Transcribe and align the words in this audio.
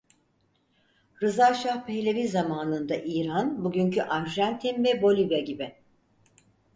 Rıza 1.21 1.53
Şah 1.53 1.85
Pehlevi 1.85 2.27
zamanında 2.27 2.95
İran, 2.95 3.63
bugünkü 3.63 4.01
Arjantin 4.01 4.83
ve 4.83 5.01
Bolivya 5.01 5.39
gibi. 5.39 5.75